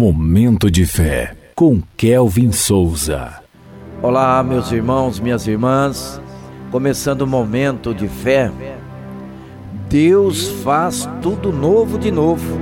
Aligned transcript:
Momento 0.00 0.70
de 0.70 0.86
fé 0.86 1.36
com 1.54 1.82
Kelvin 1.94 2.52
Souza. 2.52 3.42
Olá, 4.00 4.42
meus 4.42 4.72
irmãos, 4.72 5.20
minhas 5.20 5.46
irmãs. 5.46 6.18
Começando 6.70 7.20
o 7.20 7.26
momento 7.26 7.94
de 7.94 8.08
fé. 8.08 8.50
Deus 9.90 10.48
faz 10.64 11.06
tudo 11.20 11.52
novo 11.52 11.98
de 11.98 12.10
novo. 12.10 12.56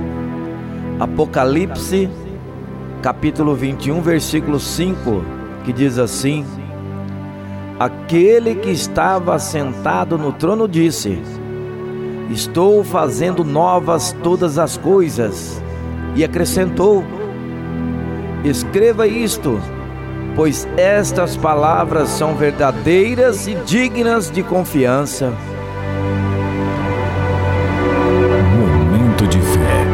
Apocalipse, 0.99 2.09
capítulo 3.01 3.55
21, 3.55 4.01
versículo 4.01 4.59
5, 4.59 5.23
que 5.63 5.71
diz 5.71 5.97
assim: 5.97 6.45
Aquele 7.79 8.55
que 8.55 8.69
estava 8.69 9.39
sentado 9.39 10.17
no 10.17 10.33
trono 10.33 10.67
disse: 10.67 11.17
Estou 12.29 12.83
fazendo 12.83 13.45
novas 13.45 14.13
todas 14.21 14.57
as 14.57 14.75
coisas. 14.75 15.63
E 16.17 16.23
acrescentou: 16.25 17.01
Escreva 18.43 19.05
isto, 19.05 19.59
pois 20.33 20.65
estas 20.77 21.35
palavras 21.35 22.07
são 22.07 22.35
verdadeiras 22.35 23.47
e 23.47 23.55
dignas 23.65 24.31
de 24.31 24.41
confiança. 24.41 25.33
Momento 28.57 29.27
de 29.27 29.41
fé. 29.41 29.85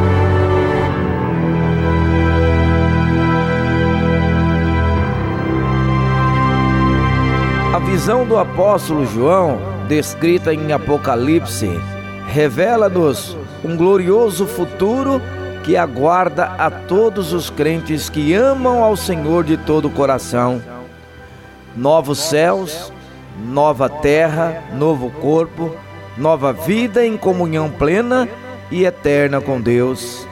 A 7.73 7.79
visão 7.79 8.27
do 8.27 8.37
apóstolo 8.37 9.07
João, 9.07 9.57
descrita 9.87 10.53
em 10.53 10.71
Apocalipse, 10.71 11.69
revela-nos 12.27 13.35
um 13.63 13.75
glorioso 13.75 14.45
futuro 14.45 15.19
que 15.65 15.75
aguarda 15.75 16.45
a 16.59 16.69
todos 16.69 17.33
os 17.33 17.49
crentes 17.49 18.07
que 18.07 18.35
amam 18.35 18.83
ao 18.83 18.95
Senhor 18.95 19.43
de 19.43 19.57
todo 19.57 19.87
o 19.87 19.91
coração. 19.91 20.61
Novos 21.75 22.19
céus, 22.19 22.93
nova 23.47 23.89
terra, 23.89 24.63
novo 24.75 25.09
corpo, 25.09 25.75
nova 26.15 26.53
vida 26.53 27.03
em 27.03 27.17
comunhão 27.17 27.71
plena 27.71 28.29
e 28.69 28.85
eterna 28.85 29.41
com 29.41 29.59
Deus. 29.59 30.27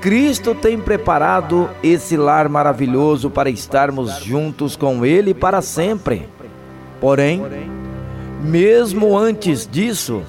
Cristo 0.00 0.56
tem 0.56 0.76
preparado 0.76 1.70
esse 1.80 2.16
lar 2.16 2.48
maravilhoso 2.48 3.30
para 3.30 3.48
estarmos 3.48 4.16
juntos 4.24 4.74
com 4.74 5.06
Ele 5.06 5.32
para 5.32 5.62
sempre. 5.62 6.28
Porém, 7.00 7.44
mesmo 8.42 9.16
antes 9.16 9.68
disso, 9.70 10.24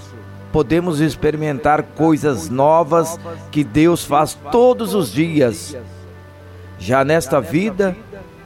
podemos 0.54 1.02
experimentar 1.02 1.82
coisas 1.82 2.48
novas 2.48 3.20
que 3.52 3.64
Deus 3.64 4.06
faz 4.06 4.38
todos 4.52 4.94
os 4.94 5.12
dias. 5.12 5.76
Já 6.78 7.04
nesta 7.04 7.42
vida, 7.42 7.98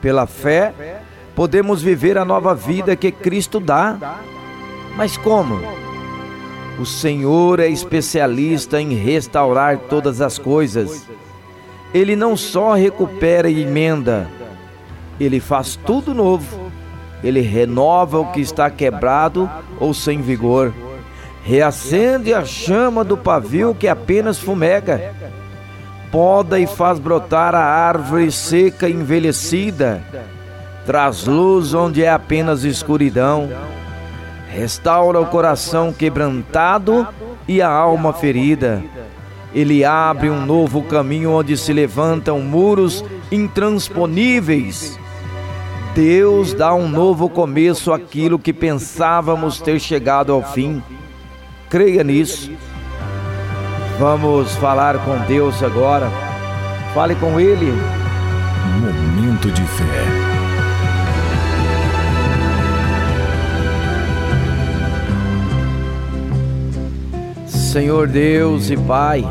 pela 0.02 0.26
fé, 0.26 1.02
podemos 1.36 1.82
viver 1.82 2.18
a 2.18 2.24
nova 2.24 2.56
vida 2.56 2.96
que 2.96 3.12
Cristo 3.12 3.60
dá. 3.60 4.22
Mas 4.96 5.18
como? 5.18 5.60
O 6.80 6.86
Senhor 6.86 7.60
é 7.60 7.68
especialista 7.68 8.80
em 8.80 8.94
restaurar 8.94 9.78
todas 9.78 10.22
as 10.22 10.40
coisas. 10.40 11.06
Ele 11.94 12.16
não 12.16 12.38
só 12.38 12.74
recupera 12.74 13.50
e 13.50 13.64
emenda, 13.64 14.30
ele 15.20 15.42
faz 15.42 15.76
tudo 15.76 16.14
novo. 16.14 16.72
Ele 17.22 17.42
renova 17.42 18.20
o 18.20 18.32
que 18.32 18.40
está 18.40 18.70
quebrado 18.70 19.50
ou 19.80 19.94
sem 19.94 20.22
vigor 20.22 20.72
reacende 21.44 22.34
a 22.34 22.44
chama 22.44 23.04
do 23.04 23.16
pavio 23.16 23.74
que 23.74 23.88
apenas 23.88 24.38
fumega, 24.38 25.14
poda 26.12 26.60
e 26.60 26.68
faz 26.68 27.00
brotar 27.00 27.56
a 27.56 27.64
árvore 27.64 28.32
seca 28.32 28.90
e 28.90 28.94
envelhecida, 28.94 30.02
traz 30.86 31.26
luz 31.26 31.74
onde 31.74 32.04
é 32.04 32.10
apenas 32.10 32.64
escuridão, 32.64 33.50
restaura 34.50 35.20
o 35.20 35.26
coração 35.26 35.94
quebrantado 35.94 37.08
e 37.48 37.62
a 37.62 37.70
alma 37.70 38.14
ferida. 38.14 38.84
Ele 39.54 39.84
abre 39.84 40.30
um 40.30 40.46
novo 40.46 40.84
caminho 40.84 41.32
onde 41.32 41.58
se 41.58 41.72
levantam 41.72 42.40
muros 42.42 43.04
intransponíveis. 43.32 45.00
Deus 45.96 46.54
dá 46.54 46.74
um 46.76 46.88
novo 46.88 47.30
começo 47.30 47.92
àquilo 47.92 48.38
que 48.38 48.54
pensávamos 48.54 49.60
ter 49.60 49.80
chegado 49.80 50.32
ao 50.32 50.44
fim. 50.44 50.84
Creia 51.70 52.02
nisso. 52.04 52.52
Vamos 54.00 54.56
falar 54.56 54.98
com 55.04 55.18
Deus 55.28 55.62
agora. 55.62 56.10
Fale 56.94 57.14
com 57.16 57.40
Ele. 57.40 57.74
Momento 58.80 59.52
de 59.52 59.62
fé. 59.64 60.28
Senhor 67.48 68.08
Deus 68.08 68.70
e 68.70 68.78
Pai, 68.78 69.24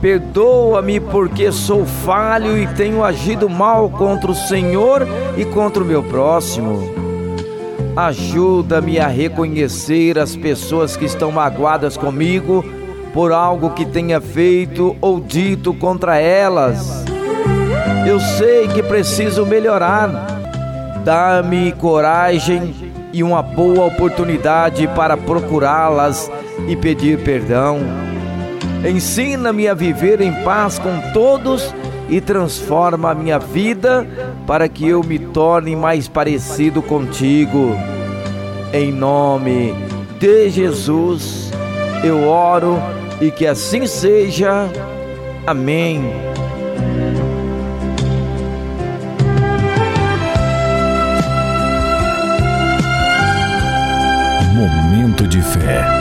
perdoa-me 0.00 1.00
porque 1.00 1.50
sou 1.50 1.86
falho 1.86 2.56
e 2.58 2.66
tenho 2.74 3.02
agido 3.02 3.48
mal 3.48 3.88
contra 3.88 4.30
o 4.30 4.34
Senhor 4.34 5.08
e 5.36 5.44
contra 5.46 5.82
o 5.82 5.86
meu 5.86 6.02
próximo. 6.02 6.99
Ajuda-me 7.96 9.00
a 9.00 9.08
reconhecer 9.08 10.18
as 10.18 10.36
pessoas 10.36 10.96
que 10.96 11.04
estão 11.04 11.32
magoadas 11.32 11.96
comigo 11.96 12.64
por 13.12 13.32
algo 13.32 13.70
que 13.70 13.84
tenha 13.84 14.20
feito 14.20 14.96
ou 15.00 15.20
dito 15.20 15.74
contra 15.74 16.16
elas. 16.16 17.04
Eu 18.06 18.20
sei 18.20 18.68
que 18.68 18.82
preciso 18.82 19.44
melhorar. 19.44 20.08
Dá-me 21.04 21.72
coragem 21.72 22.74
e 23.12 23.22
uma 23.22 23.42
boa 23.42 23.86
oportunidade 23.86 24.86
para 24.88 25.16
procurá-las 25.16 26.30
e 26.68 26.76
pedir 26.76 27.18
perdão. 27.24 27.78
Ensina-me 28.88 29.66
a 29.66 29.74
viver 29.74 30.20
em 30.20 30.32
paz 30.44 30.78
com 30.78 31.00
todos 31.12 31.74
e 32.08 32.20
transforma 32.20 33.10
a 33.10 33.14
minha 33.14 33.38
vida 33.38 34.06
para 34.50 34.68
que 34.68 34.88
eu 34.88 35.04
me 35.04 35.16
torne 35.16 35.76
mais 35.76 36.08
parecido 36.08 36.82
contigo. 36.82 37.76
Em 38.72 38.90
nome 38.90 39.72
de 40.18 40.50
Jesus, 40.50 41.52
eu 42.02 42.26
oro 42.28 42.76
e 43.20 43.30
que 43.30 43.46
assim 43.46 43.86
seja. 43.86 44.68
Amém. 45.46 46.02
Momento 54.52 55.28
de 55.28 55.40
fé. 55.42 55.99